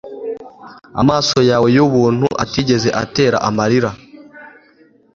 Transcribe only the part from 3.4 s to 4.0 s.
amarira